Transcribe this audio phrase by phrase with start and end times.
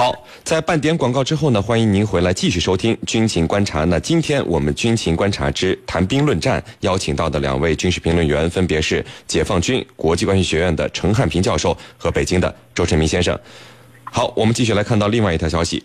[0.00, 3.84] 好，在半点广告之后呢，欢迎您回来继续收听军情观察。
[3.84, 13.38] 那今天我们军情观察之谈兵论战邀请到的两位军事评论员分别是解放军国际关系学院的陈汉平教授和北京的周晨明先生。
[14.04, 15.84] 好，我们继续来看到另外一条消息。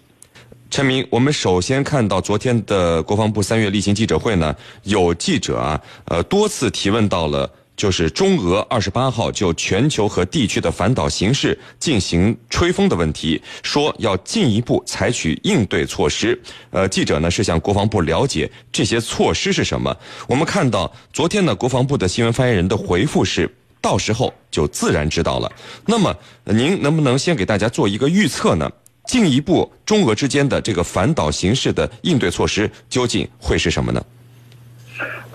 [0.71, 7.51] 陈明，我们首先看到昨天的国防部三月例行记者会呢，有记者啊，呃，多次提问到了。
[7.75, 16.39] 就是中俄二十八号就全球和地区的反导形势进行吹风的问题，说要进一步采取应对措施。
[16.71, 19.95] 呃，记者呢是向国防部了解这些措施是什么。
[20.27, 25.51] 我们看到昨天呢，国防部的新闻发言人的回复是，到时候就自然知道了。
[25.85, 26.15] 那么，
[26.45, 28.71] 您能不能先给大家做一个预测呢？
[29.05, 34.03] 进一步中俄之间的这个反导形势的应对措施究竟会是什么呢？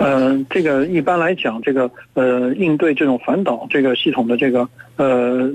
[0.01, 4.69] 嗯，这个一般来讲，这个呃，应对这种反导这个系统的这个。
[4.97, 5.51] 呃，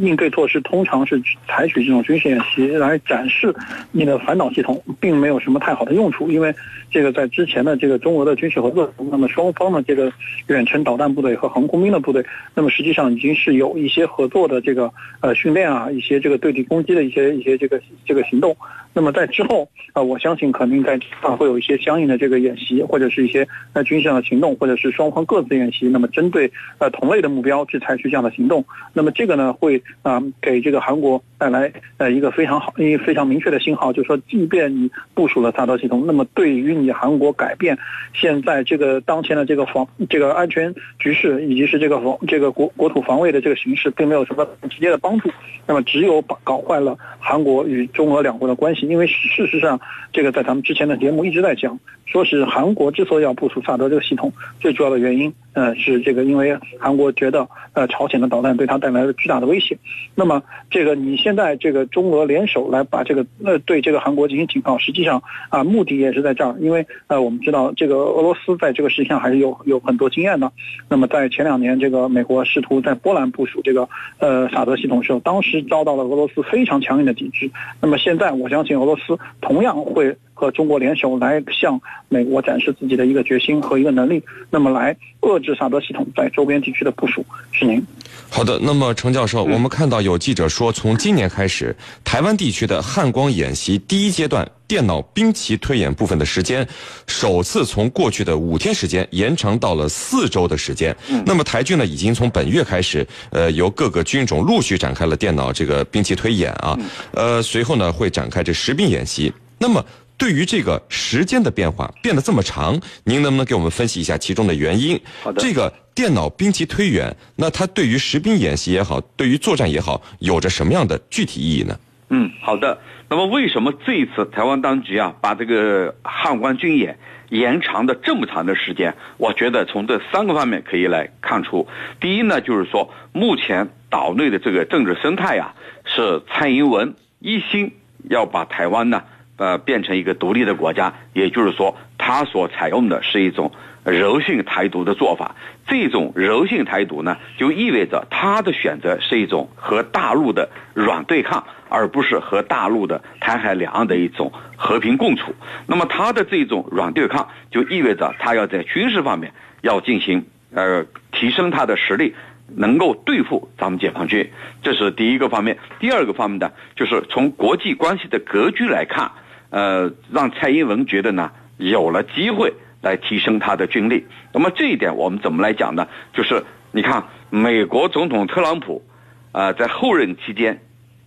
[0.00, 1.18] 应对措施通常是
[1.48, 3.50] 采取这种军事演习来展示
[3.92, 6.30] 你的反导系统，并没有什么太好的用处。
[6.30, 6.54] 因为
[6.90, 10.12] 这个在之前的这个中俄的军事合作，那么双方的这个
[10.48, 12.22] 远程导弹部队和航空兵的部队，
[12.54, 18.54] 那么实际上已经是有一些合作的这个呃训练啊，一些这个对地攻击的一些一些这个这个行动。
[18.92, 25.88] 那么在之后啊，我相信肯定在啊会有一些相应的这个演习，或者是一些呃军事上的行动，或者是双方各自演习。
[25.88, 28.64] 那么针对呃同类的目标去采取这样的行动。
[28.92, 37.76] 那么这个呢，会啊给这个韩国带来呃一个非常好、一非常明确的信号，就是说，即便你部署了萨德系统，那么对于你韩国改变
[38.14, 45.28] 现在这个当前的这个防、这个安全局势，以及是这个防、这个国国土防卫的这个形势，并没有什么直接的帮助。
[45.66, 49.80] 那么只有把搞坏了韩国与中俄两国的关系，因为事实上，
[50.12, 55.32] 这个在咱们之前的节目一直在讲，说是韩国之所以要部署萨德这个系统，最主要的原因。
[55.52, 59.76] 呃，是这个，因为韩国觉得，呃，朝鲜的导弹对它带来了巨大的威胁。
[60.14, 66.54] 那么，这个你现在这个中俄联手来把这个，呃，对这个韩国进行警告，实际上啊，目的也是在这儿。
[66.60, 70.52] 因为呃，我们知道这个俄罗斯在这个事情上还是有有很多经验的。
[70.88, 73.88] 那么，在前两年，这个美国试图在波兰部署这个
[74.18, 77.50] 呃萨德系统的时候，当时遭到了俄罗斯非常强硬的抵制。
[77.80, 80.16] 那么现在，我相信俄罗斯同样会。
[80.40, 81.78] 和中国联手来向
[82.08, 87.22] 美国展示自己的一个决心和一个能力，那么来遏制萨德系统在周边地区的部署。
[87.52, 87.84] 是您。
[88.30, 96.66] 好的，那么程教授，我们看到有记者说，从今年开始，台湾地区的汉光演习第一阶段电脑兵棋推演部分的时间，
[97.06, 100.96] 首次从过去的五天时间延长到了四周的时间。
[101.26, 106.78] 那么台军呢，已经从本月开始，呃，由各个军种陆续展开了电脑这个兵棋推演啊，
[107.12, 109.30] 呃，随后呢会展开这实兵演习。
[109.58, 109.84] 那么
[110.20, 115.00] 对于这个时间的变化变得这么长，您能不能给我们分析一下其中的原因？
[115.22, 115.40] 好的。
[115.40, 121.74] 这个电脑兵棋推演，那它对于实兵演习也好，对于作战也好，有着什么样的具体意义呢？
[122.10, 122.78] 嗯，好的。
[123.08, 126.98] 那么为什么这一次台湾当局啊，把这个汉光军演
[127.30, 128.94] 延长的这么长的时间？
[129.16, 131.66] 我觉得从这三个方面可以来看出。
[131.98, 135.54] 第一呢，就是说目前岛内的这个政治生态啊，
[135.86, 137.72] 是蔡英文一心
[138.10, 139.02] 要把台湾呢。
[139.40, 143.50] 呃，变成一个独立的国家，也就是说，他所采用的是一种
[143.84, 145.34] 柔性台独的做法。
[145.66, 155.34] 这种柔性台独呢，就意味着他的选择是一种和大陆的软对抗，而不是和大陆的台海两岸的一种和平共处。
[155.66, 162.14] 那么，他的这种软对抗，就意味着他要在军事方面要进行呃提升他的实力。
[162.52, 164.28] 能够对付咱们解放军，
[164.60, 165.56] 这是第一个方面。
[165.78, 169.12] 第二个方面呢，就是从国际关系的格局来看。
[169.50, 174.06] 呃，让蔡英文觉得呢，有了机会来提升他的军力。
[174.32, 175.88] 那么这一点我们怎么来讲呢？
[176.12, 178.84] 就是你看，美国总统特朗普，
[179.32, 180.62] 啊，在后任期间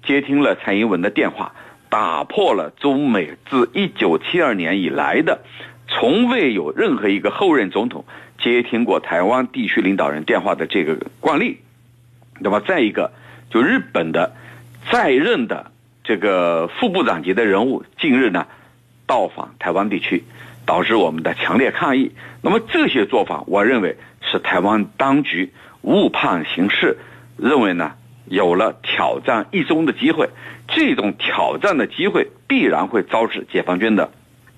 [0.06, 1.54] 接听了蔡英文的电话，
[1.90, 5.40] 打破了中美自一九七二年以来的
[5.88, 8.04] 从未有任何一个后任总统
[8.38, 11.60] 接听过台湾地区领导人电话的这个惯例。
[12.40, 13.12] 那么再一个，
[13.50, 14.36] 就日本的
[14.92, 15.72] 在任的。
[16.04, 18.46] 这个副部长级的人物近日呢，
[19.08, 20.26] 到访台湾地区，
[20.66, 22.12] 导致我们的强烈抗议。
[22.42, 26.98] 那么这些做法，我认为是台湾当局误判形势，
[27.38, 27.94] 认为呢
[28.26, 30.28] 有了挑战一中的机会。
[30.68, 34.12] 这种挑战的机会必然会招致解放军的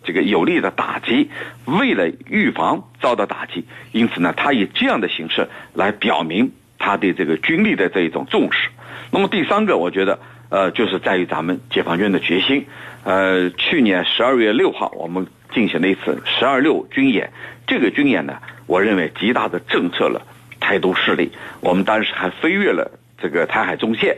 [0.03, 1.29] 这个有力的打击。
[1.65, 8.69] 为了预防遭到打击，因此呢，他以这样的形式来表明他对这个军力的这一种重视。
[9.11, 10.17] 那么第三个，我觉得。
[10.55, 12.65] 呃，就是在于咱们解放军的决心。
[13.03, 17.33] 呃，去年十二月六号，我们进行了一次“十二六”军演。
[17.67, 20.21] 这个军演呢，我认为极大的震慑了
[20.61, 21.33] 台独势力。
[21.59, 24.15] 我们当时还飞越了这个台海中线。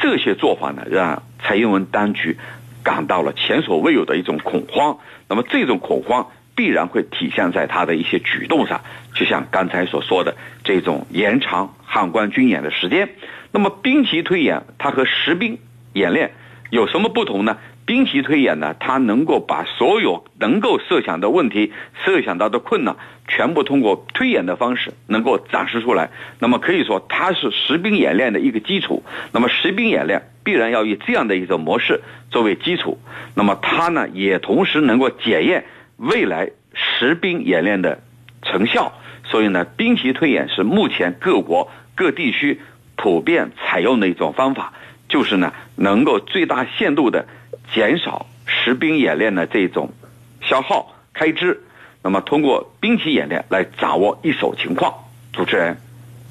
[0.00, 2.38] 这些做法呢，让蔡英文当局
[2.82, 4.96] 感到了前所未有的一种恐慌。
[5.28, 8.80] 那么这种恐慌必然会体现在他的一些举动上，
[9.14, 10.34] 就像刚才所说的
[10.64, 13.10] 这种延长汉关军演的时间。
[13.52, 15.58] 那么兵棋推演，它和实兵
[15.94, 16.32] 演练
[16.70, 17.56] 有什么不同呢？
[17.86, 21.70] 兵棋推演呢，它能够把所有能够设想的问题、
[22.02, 22.96] 设想到的困难，
[23.28, 26.08] 全部通过推演的方式能够展示出来。
[26.38, 29.02] 那么可以说，它是实兵演练的一个基础。
[29.32, 32.00] 那么实兵演练必然要以这样的一种模式
[32.30, 32.98] 作为基础。
[33.34, 35.66] 那么它呢，也同时能够检验
[35.98, 38.02] 未来实兵演练的
[38.40, 38.94] 成效。
[39.24, 42.62] 所以呢，兵棋推演是目前各国各地区
[42.96, 44.72] 普遍采用的一种方法，
[45.06, 47.26] 就是呢，能够最大限度的。
[47.72, 49.90] 减少实兵演练的这种
[50.42, 51.60] 消耗开支，
[52.02, 54.92] 那么通过兵棋演练来掌握一手情况。
[55.32, 55.76] 主持人，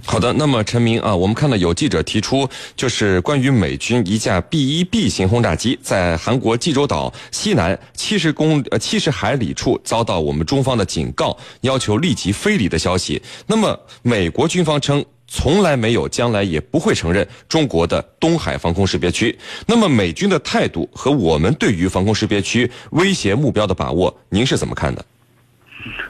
[0.05, 0.31] 好的。
[0.31, 13.19] 那么陈明啊，我们看到有记者提出，就是关于美军一架 B 一 B 型轰炸机在韩国济州岛西南七十公呃七十海里处遭到我们中方的警告，要求立即飞离的消息。
[13.47, 15.03] 那么美国军方称。
[15.35, 19.35] 从来没有，将来也不会承认中国的东海防空识别区。
[19.65, 25.03] 那么美军的态度和我们对于防空识别区威胁目标的把握，您是怎么看的？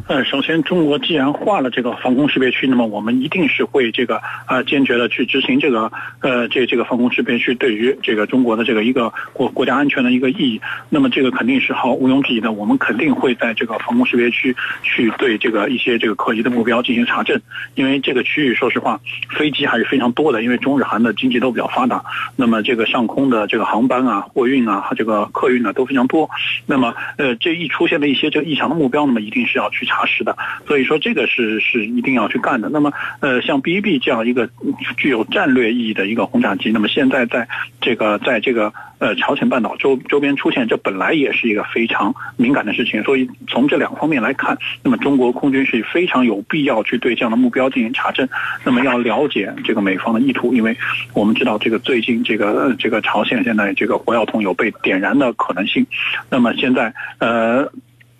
[0.07, 10.61] 呃，首先，中国既然划了这个防空识别区，那么我们一定是会这个呃坚决的去执行这个呃这这个防空识别区对于这个中国的这个一个国国家安全的一个意义。
[10.89, 17.41] 那么这个肯定是毫毋庸置疑的，我们肯定会在这个防空识别区去对这个一些这个可疑的目标进行查证，
[17.73, 18.99] 因为这个区域说实话
[19.35, 22.03] 飞机还是非常多的，因为中日韩的经济都比较发达，
[22.35, 26.29] 那么这个上空的这个航班啊、货运啊、这个客运呢都非常多。
[26.67, 29.62] 那么呃这一出现的一些这个异常的目标，那么一定是要。
[29.63, 30.35] 要去查实的，
[30.67, 32.69] 所以说这个是是一定要去干的。
[32.69, 34.49] 那么，呃，像 B 一 B 这样一个
[34.97, 37.47] 具有战略意义的一个轰炸机，那么现在在
[37.79, 43.01] 这个在这个呃朝鲜半岛周周边出现，这本来也是一个非常敏感的事情。
[43.03, 48.27] 所以从这两方面来看，那么中国空军是非常有必要去对这样的目标进行查证。
[48.65, 50.75] 那么要了解这个美方的意图，因为
[51.13, 55.85] 我们知道这个最近这个这个朝鲜现在这个火药桶有被点燃的可能性。
[56.29, 57.71] 那么现在呃。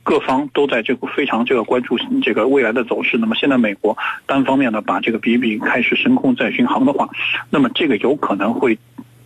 [0.03, 3.17] 各方都在这个非常这个关注这个未来的走势。
[3.17, 7.09] 那么现在美国单方面的把这个比比开始升空再巡航的话，
[7.49, 8.77] 那么这个有可能会。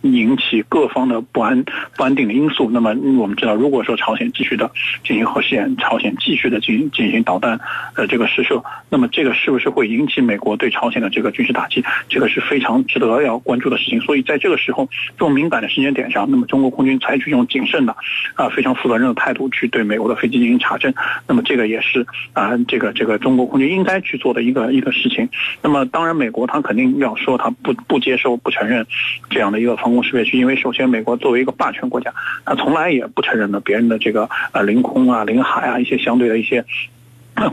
[0.02, 1.64] 引起各方的不安、
[1.96, 2.70] 不安定的因素。
[2.70, 4.70] 那么我们知道，如果说朝鲜继续的
[5.04, 7.58] 进行核试验，朝鲜继续的进进行导弹
[7.96, 11.84] 呃这个试射，那么这个是不是会引起美国对朝鲜的这个军事打击？
[12.08, 14.00] 这个是非常值得要关注的事情。
[14.00, 17.96] 所以在这个时候，这种敏感的时间点上，那么中国空军采取一种谨慎的
[18.34, 20.94] 啊非常负责任的态度去对美国的飞机进行查证，
[21.26, 25.28] 那么这个也是啊这个这个中国空军应该去做的一个一个事情。
[25.60, 28.86] 那么当然，美国他肯定要说他不不接受、不承认
[29.28, 29.87] 这样的一个方。
[29.88, 32.12] 防空识别区，因为首先美国作为一个霸权国家，
[32.44, 36.62] 它从来也不承认的别人的这个呃领空啊、领海啊一些相对的一些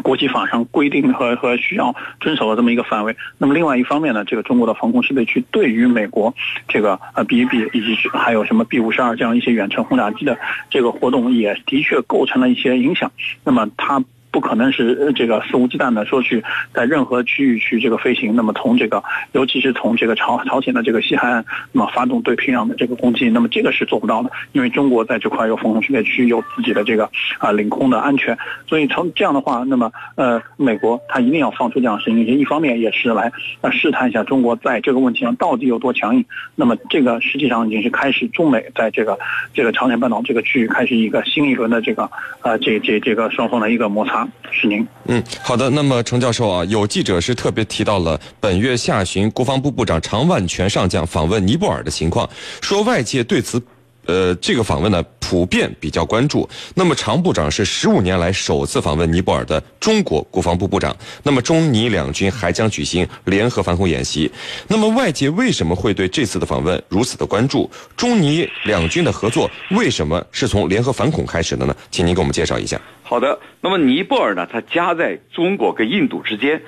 [0.03, 3.15] 国际法上规定和和需要遵守的这么一个范围。
[3.37, 6.35] 那么另外一方面呢，这个中国的防空识别区对于美国
[6.67, 10.37] 这个呃 B 一 B 以及还有什么 B 五十二这样一些远程轰炸机的
[10.69, 13.09] 这个活动，也的确构成了一些影响。
[13.45, 14.03] 那么它。
[14.35, 16.43] 不可能是这个肆无忌惮的说去
[16.73, 19.01] 在任何区域去这个飞行，那么从这个
[19.31, 28.37] 尤其是从这个朝朝鲜的这个西海岸，那么发动对平壤的这个攻击，那么这个是做不到的，因为中国在这块有防空识别区，有自己的这个啊领空的安全，
[28.67, 36.25] 所以从这样的话，那么呃美国他一定要放出这样的声音，一方面也是来呃试探一下中国在这个问题上到底有多强硬，
[36.55, 39.17] 那么这个实际上已经是开始中美在这个
[39.53, 42.11] 这个朝鲜半岛这个区域开始一个新一轮的这个
[42.41, 44.24] 呃这这这个双方的一个摩擦。
[44.51, 45.69] 是您，嗯，好的。
[45.69, 52.29] 那么程教授啊，有记者是特别提到了本月下旬国防部部长常万全上将访问尼泊尔的情况，
[52.61, 53.61] 说外界对此。
[54.07, 56.47] 呃，这个访问呢，普遍比较关注。
[56.75, 60.95] 那么，常部长是十五年来首次访问尼泊尔的中国国防部部长。
[61.23, 64.31] 那么，中尼两军还将举行联合反恐演习。
[64.67, 67.67] 那么，外界为什么会对这次的访问如此的关注？
[67.97, 71.75] 中尼两军的合作为什么是从联合反恐开始的呢？
[71.89, 72.79] 请您给我们介绍一下。
[73.01, 73.39] 好的。
[73.61, 76.61] 那么，尼泊尔呢，它夹在中国跟印度之间，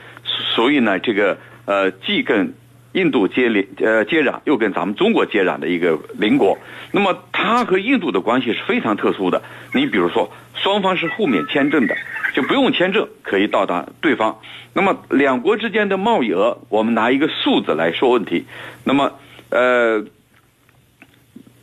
[0.56, 2.52] 所以呢，这个呃，既跟
[2.98, 6.58] 印度接连呃接壤，又跟咱们中国接壤的一个邻国，
[6.92, 9.44] 那么它和印度的关系是非常特殊的。
[9.76, 11.96] 你比如说，双方是互免签证的，
[12.34, 14.40] 就不用签证可以到达对方。
[14.74, 18.46] 那么两国之间的贸易额，我们拿一个数字来说问题。
[18.84, 19.12] 那么
[19.52, 20.00] 呃，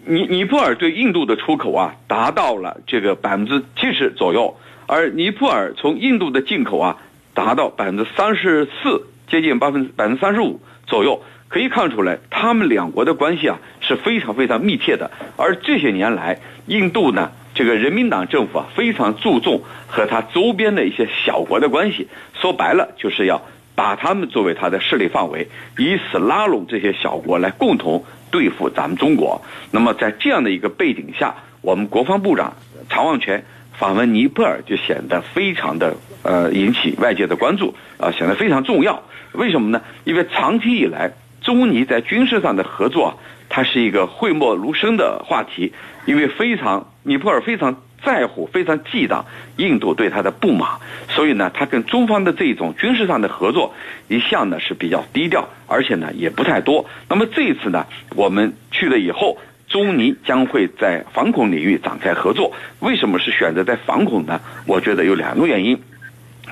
[0.06, 6.98] 尼尼泊尔对印度的出口啊，达到了这个百分之七十左右，而尼泊尔从印度的进口啊，
[7.34, 10.60] 达到百分之三十四，接近百分之百分之三十五。
[10.86, 15.10] 左右可以看出来，他们两国的关系啊是非常非常密切的。
[15.36, 22.08] 而这些年来，印度呢，这个人民党政府啊，非常注重和他周边的一些小国的关系。
[22.34, 23.40] 说白了，就是要
[23.74, 29.40] 把他们作为他的势力范围，以此拉拢这些小国来共同对付咱们中国。
[29.70, 32.54] 那么在这样的一个背景下，我们国防部长
[32.90, 33.44] 常旺全
[33.78, 39.02] 访问尼泊尔就显得非常的呃引起外界的关注啊，显得非常重要。
[39.32, 39.82] 为什么呢？
[40.04, 45.72] 因为长期以来，中尼在军事上的合作，它是一个讳莫如深的话题。
[46.06, 49.24] 因为非常尼泊尔非常在乎、非常忌惮
[49.56, 50.68] 印度对他的不满，
[51.08, 53.72] 所以呢，他跟中方的这种军事上的合作
[54.08, 56.84] 一向呢是比较低调，而且呢也不太多。
[57.08, 59.38] 那么这一次呢，我们去了以后，
[59.74, 62.52] 中尼将会在反恐领域展开合作。
[62.78, 64.40] 为什么是选择在反恐呢？
[64.68, 65.76] 我觉得有两个原因。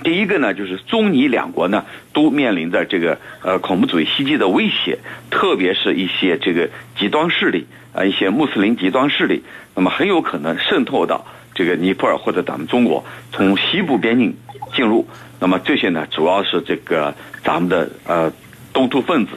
[0.02, 4.98] 第一个呢，就是中尼两国呢都面临着这个呃恐怖主义袭击的威胁，
[5.30, 7.64] 特别是一些这个极端势力
[7.94, 9.44] 啊，一些穆斯林极端势力，
[9.76, 11.24] 那么很有可能渗透到
[11.54, 14.36] 这个尼泊尔或者咱们中国，从西部边境
[14.74, 15.06] 进入。
[15.38, 17.14] 那么这些呢，主要是这个
[17.44, 18.32] 咱们的呃
[18.72, 19.34] 东突分子、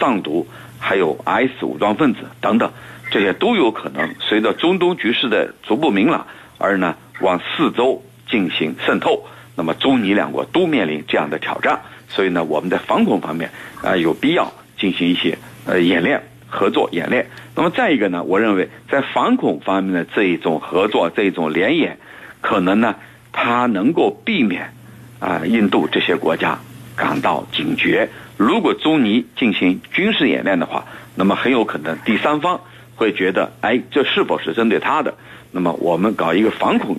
[0.00, 0.46] 藏独，
[0.78, 2.72] 还有 IS 武装分子等等，
[3.10, 6.26] 这些都有可能随着中东局势的逐步明朗
[6.58, 9.24] 而呢往四周进行渗透。
[9.54, 13.50] 那么中尼两国都面临这样的挑战，所以呢，我们在反恐方面
[13.82, 17.26] 啊有必要进行一些呃演练、合作演练。
[17.54, 21.98] 那么再一个呢，我认为在反恐方面的这一种合作、这一种联演，
[22.42, 22.96] 可能呢，
[23.32, 24.74] 它能够避免
[25.20, 26.58] 啊印度这些国家
[26.94, 28.10] 感到警觉。
[28.36, 30.84] 如果中尼进行军事演练的话，
[31.14, 32.60] 那么很有可能第三方
[32.96, 35.14] 会觉得，哎，这是否是针对他的？
[35.52, 36.96] 那么我们搞一个反恐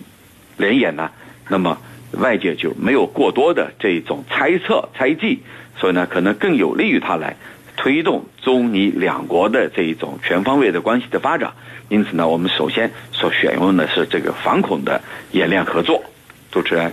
[0.56, 1.12] 联演呢？
[1.50, 1.78] 那么。
[2.14, 5.40] 外界就没有过多的这种猜测、猜忌，
[5.78, 7.36] 所以呢，可能更有利于他来
[7.76, 11.52] 推动中尼两国的这一种全方位的关系的发展。
[11.90, 15.02] 因此呢，我们首先所选用的是这个反恐的
[15.32, 16.02] 演练合作。
[16.50, 16.90] 主持人，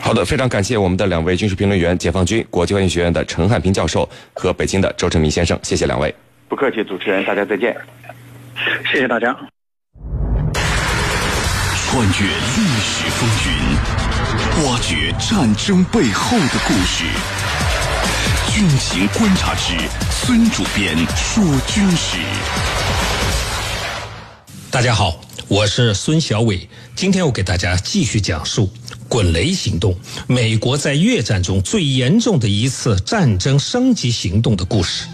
[0.00, 6.14] 好的，非常感谢我们的两位军事评论员，解放军国际关系学院的陈汉平教授和北京的周成明先生，谢谢两位。
[6.48, 7.76] 不客气，主持人，大家再见。
[8.90, 9.36] 谢谢大家。
[11.86, 13.48] 穿越历史风云。
[14.64, 17.04] 挖掘战争背后的故事，
[18.52, 19.74] 军情观察之
[20.10, 22.18] 孙主编说军事。
[24.70, 28.68] 大家好，我是孙小伟，今天我给大家继续讲述
[29.08, 29.96] “滚雷行动”——
[30.26, 35.06] 美国在越战中最严重的一次战争升级行动的故事。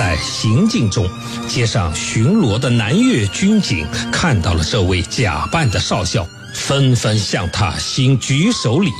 [0.00, 1.06] 在行进中，
[1.46, 6.26] 街上巡逻的南越军警看到了这位假扮的少校。
[6.54, 8.90] 纷纷向他行举手礼，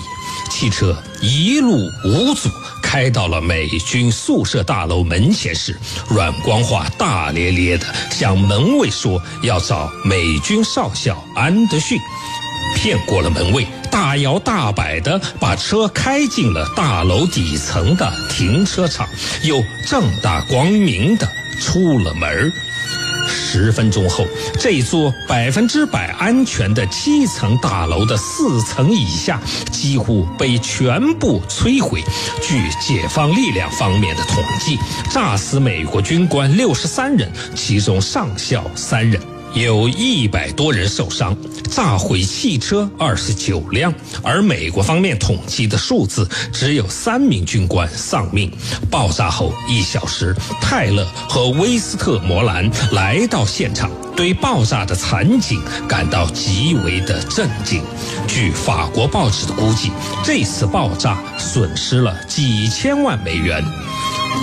[0.51, 2.49] 汽车一路无阻
[2.83, 5.77] 开到了美军宿舍大楼门前时，
[6.09, 11.99] 阮光华大咧咧地向门卫说要找美军少校安德逊，
[12.77, 19.09] 骗过了门卫，大摇大摆地把车开进了大楼底层的停车场，
[19.43, 21.29] 又正大光明地
[21.61, 22.53] 出了门
[23.29, 24.27] 十分钟后，
[24.59, 29.41] 这座百分之百安全的七层大楼的四层以下
[29.71, 32.03] 几乎被全部摧毁。
[32.41, 34.79] 据解放力量方面的统计，
[35.11, 39.21] 炸死美国军官六十三人，其中上校三人。
[39.55, 41.37] 有一百多人受伤，
[41.71, 43.93] 炸毁汽车二十九辆，
[44.23, 48.51] 而美国方面统计的数字只有三名军官丧命。
[48.89, 57.83] 爆炸后一小时，泰勒和威斯特摩兰来到现场，对爆炸的惨景感到极为的震惊。
[58.29, 59.91] 据法国报纸的估计，
[60.25, 63.65] 这次爆炸损失了几千万美元。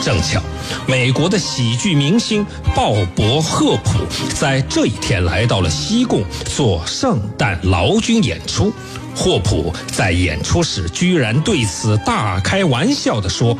[0.03, 0.41] 正巧，
[0.87, 3.99] 美国的喜剧明星鲍勃·赫普
[4.35, 8.71] 在这一天来到了西贡做圣诞劳军演出。
[9.15, 13.57] 霍普在演出时居然对此大开玩笑地说：“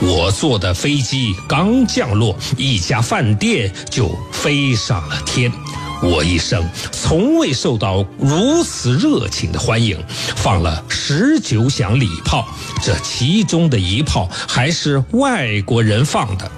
[0.00, 5.50] 我坐的飞机刚降落，一家饭店就飞上了天。”
[6.04, 9.98] 我一生从未受到如此热情的欢迎，
[10.36, 12.46] 放了十九响礼炮，
[12.82, 16.50] 这其中的一炮还是外国人放的。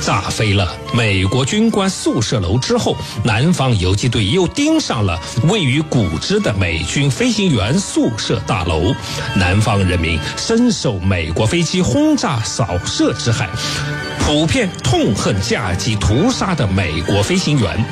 [0.00, 8.94] 炸飞了美国军官宿舍楼之后，南方游击队又盯上了位于古芝的美军飞行员宿舍大楼。
[9.36, 13.50] 南方人民深受美国飞机轰炸扫射之害，
[14.20, 17.84] 普遍痛恨驾机屠杀的美国飞行员。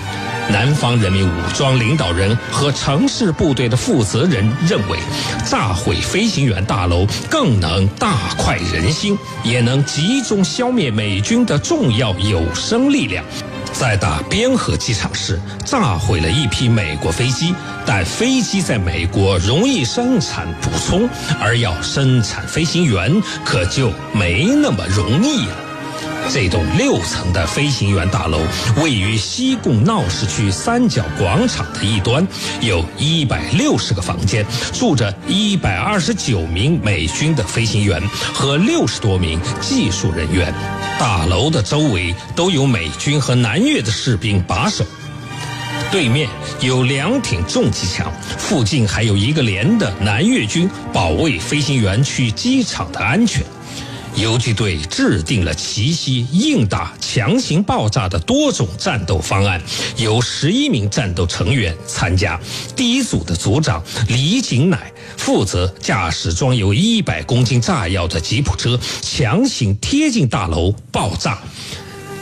[0.48, 4.98] 南方人民武装领导人和城市部队的负责人认为，
[5.44, 13.24] 炸毁飞行员大楼更能大快人心，也能集中消灭美军的重要有生力量。
[13.72, 21.08] 在打边河机场时，炸毁了一批美国飞机，但飞机在美国容易生产补充，
[21.40, 25.65] 而要生产飞行员可就没那么容易了。
[26.28, 28.40] 这栋六层的飞行员大楼
[28.82, 32.26] 位于西贡闹市区三角广场的一端，
[32.60, 38.02] 有一百六十个房间，住着一百二十九名美军的飞行员
[38.34, 40.52] 和六十多名技术人员。
[40.98, 44.84] 大楼的周围都有美军和南越的士兵把守。
[45.92, 46.28] 对面
[46.60, 53.42] 有两挺重机枪，附近还有一个连的南越军保卫飞行员去机场的安全。
[54.16, 59.60] 游击队制定了奇袭、硬打、强行爆炸的多种战斗方案，
[59.98, 62.40] 由十一名战斗成员参加。
[62.74, 71.38] 第一组的组长李景乃负责驾驶装有一百公斤炸药的吉普车，强行贴近大楼爆炸。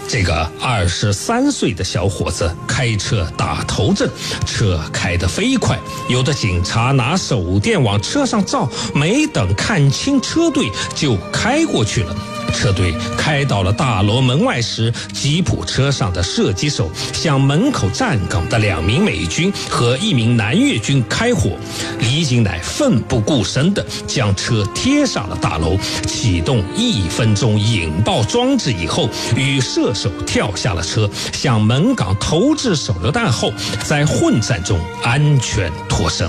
[0.06, 4.08] 这个二十三岁的小伙子开车打头阵，
[4.46, 12.14] 车开得飞快，有的警察拿手电往车上照，没等看清车队就开过去了。
[12.52, 21.50] 车队开到了大楼门外时，吉普车上的射击手向门口站岗的两名美军和一名南越军开火。
[21.98, 29.92] 李景乃奋不顾身地将车贴上了大楼，启动一分钟引爆装置以后，与射
[30.26, 33.52] 跳下了车，向门岗投掷手榴弹后，
[33.84, 36.28] 在混战中安全脱身。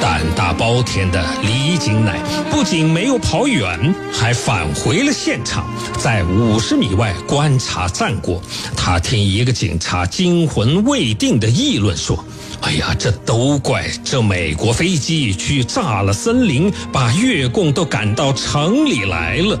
[0.00, 2.18] 胆大包天的李景乃
[2.50, 5.66] 不仅没有跑远，还返回了现场，
[5.98, 8.40] 在五十米外观察战果。
[8.76, 12.24] 他听一个警察惊魂未定的议论说
[12.62, 19.58] ：“哎呀，这都怪这美国飞机去炸了森林，把越共都赶到城里来了。”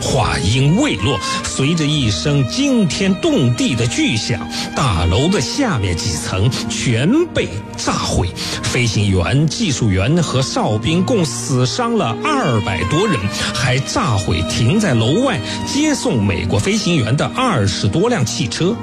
[0.00, 4.40] 话音未落，随着一声惊天动地的巨响，
[4.74, 8.28] 大楼的下面几层全被炸毁，
[8.62, 13.16] 飞行员、技术员和哨兵共死伤了二百多人，
[13.54, 18.74] 还炸毁停在楼外接送美国飞行员的二十多辆汽车。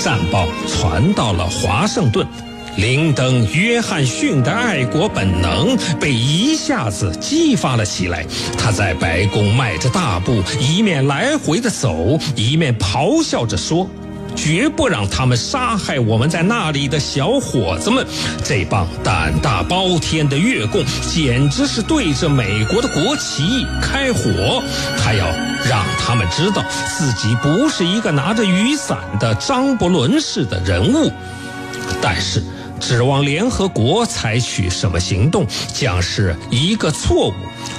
[0.00, 2.26] 战报传到了华盛顿。
[2.76, 8.24] 林登·约翰逊的爱国本能被一下子激发了起来。
[8.58, 13.88] 他在白宫迈着大步，一面来回的走，一面咆哮着说
[14.36, 18.06] ：“绝不让他们杀害我们在那里的小伙子们！
[18.44, 24.62] 这帮胆大包天的越共，简直是对着美国的国旗开火！
[25.02, 25.26] 他要
[25.66, 31.10] 让他们知道自己不是一个拿着雨伞的张伯伦式的人物。”
[32.02, 32.42] 但是。
[32.80, 37.32] 指望联合国采取什么行动，将是一个错误。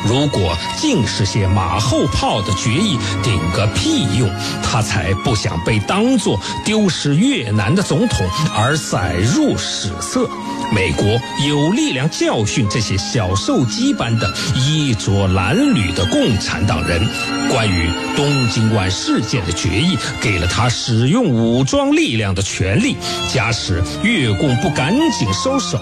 [0.06, 4.30] 如果尽是些马后炮的决议，顶个屁用！
[4.62, 10.30] 他才不想被当作丢失越南的总统而载入史册。
[10.74, 11.06] 美国
[11.48, 17.02] 有力量教训这些小兽鸡般的衣着褴褛的共产党人。
[17.50, 22.98] 关于东京湾事件的决议，给了他使用武装力量的权利。
[23.34, 25.78] 假使越共不敢赶紧收手，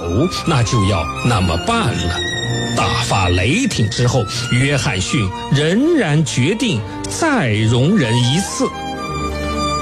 [0.48, 2.16] 那就要那么办了。
[2.76, 8.68] 大发雷霆之后，约翰逊仍然决定再容忍一次。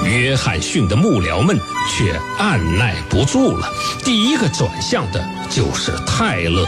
[0.04, 1.58] 约翰逊的幕僚们
[1.88, 3.66] 却按耐不住了，
[4.04, 6.66] 第一个转向的就是泰勒。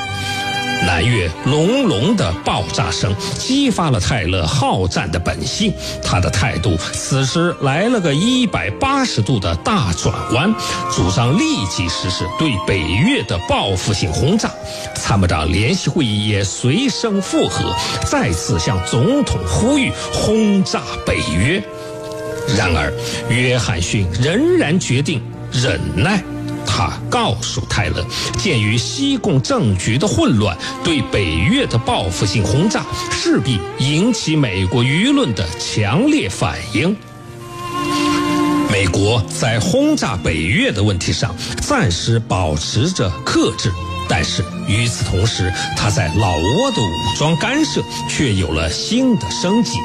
[0.86, 5.72] 南越隆隆的爆炸声激发了泰勒好战的本性，
[6.02, 10.54] 他的态度此时来了个一百八十度的大转弯，
[10.94, 14.48] 主张立即实施对北越的报复性轰炸。
[14.94, 17.74] 参谋长联席会议也随声附和，
[18.08, 21.62] 再次向总统呼吁轰炸北约。
[22.56, 22.92] 然而，
[23.28, 25.20] 约翰逊仍然决定
[25.50, 26.22] 忍耐。
[26.76, 28.04] 他告诉泰勒，
[28.36, 36.94] 鉴于西贡政局的混乱，对北越的报复性轰炸势必引起美国舆论的强烈反应。
[38.70, 43.72] 美国在轰炸北越的问题上暂时保持着克制。
[44.08, 49.78] 但是与此同时，他在老挝的武装干涉却有了新的升级。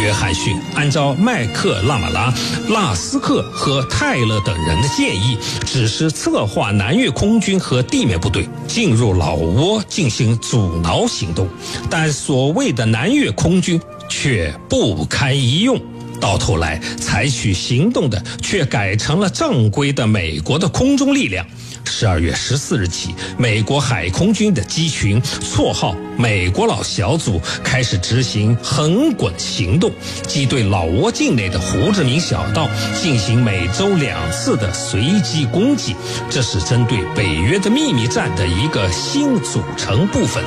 [0.00, 2.32] 约翰逊按照麦克拉马拉、
[2.68, 5.36] 拉斯克和泰勒等人的建议，
[5.66, 11.46] 只是策划南越空军和地面部队进入老挝进行阻挠行动，
[11.90, 15.80] 但所谓的南越空军却不堪一用。
[16.20, 21.46] 到头来采取行动的却改成了正规的美国的空中力量。
[21.90, 29.90] 十二月十四日起，美国海空军的机群，绰号“美国佬小组”，开始执行横滚行动，
[30.26, 35.94] 即对老挝境内的胡志明小道进行每周两次的随机攻击。
[36.30, 40.42] 这是针对北约的秘密战的一个新组成部分。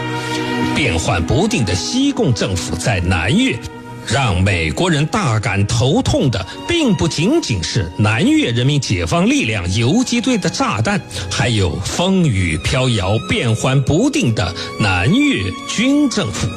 [0.75, 3.59] 变幻不定的西贡政府在南越。
[4.07, 16.47] 让美国人大感头痛的，并不仅仅是南越人民解放力量游击队的炸弹，还有风雨飘摇、变幻不定的南越军政府。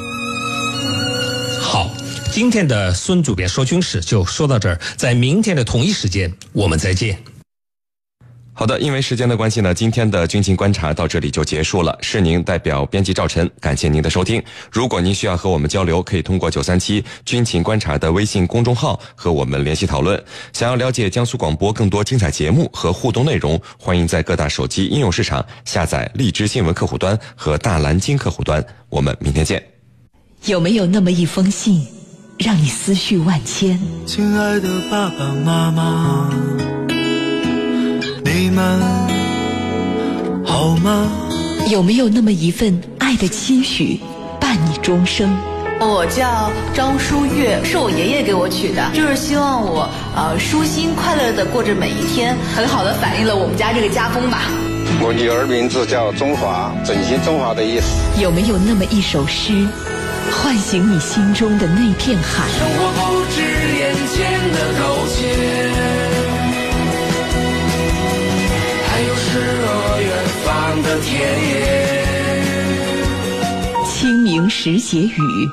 [1.61, 1.89] 好，
[2.31, 7.17] 今天的孙主编说军事就说到这儿，在明天的同一时间，我们再见。
[8.59, 11.95] 好的，因为时间的关系呢，今天的军情观察到这里就结束了。
[12.01, 14.41] 是您代表编辑赵晨，感谢您的收听。
[14.71, 20.19] 如果您需要和我们交流，可以通过九三七军情观察的微信公众号和我们联系讨论。
[20.53, 28.65] 想要了解江苏广播更多精彩节目和互动内容，欢迎在各大手机应用市场下载荔枝新闻客户端和大蓝鲸客户端。
[28.89, 29.63] 我们明天见。
[30.45, 31.85] 有没有那么一封信，
[32.39, 33.79] 让你思绪万千？
[34.07, 36.66] 亲爱的爸爸妈妈。
[38.39, 38.79] 你们
[40.45, 41.09] 好吗？
[41.71, 43.99] 有没有那么一份爱的期许，
[44.39, 45.35] 伴你终生？
[45.79, 54.43] 我叫张书月，是我爷爷给我取的，就是希望我呃舒心快乐的过着每一天，很好的反映了我们家这个家风吧。
[55.01, 58.21] 我女儿名字叫中华，整形中华的意思。
[58.21, 59.65] 有没有那么一首诗，
[60.29, 62.45] 唤醒你心中的那片海？
[62.53, 63.41] 生活不止
[63.79, 65.46] 眼前的苟且。
[71.01, 72.07] 田野。
[73.85, 75.49] 清明时节雨，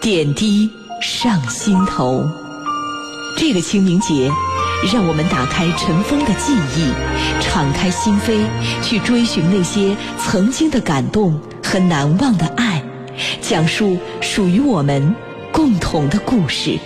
[0.00, 0.70] 点滴
[1.02, 2.24] 上心头。
[3.36, 4.30] 这个清明节，
[4.92, 6.92] 让我们打开尘封的记忆，
[7.40, 8.44] 敞开心扉，
[8.82, 12.82] 去追寻那些曾经的感动和难忘的爱，
[13.40, 15.14] 讲述属于我们
[15.52, 16.78] 共同的故事。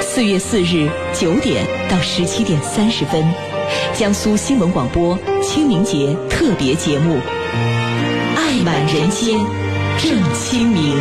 [0.00, 3.47] 四月四日九点到十七点三十分。
[3.94, 7.16] 江苏新闻广播清明节特别节目
[8.36, 9.38] 《爱满人间
[9.98, 10.96] 正清明》，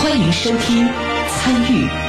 [0.00, 0.88] 欢迎收听
[1.28, 1.99] 参与。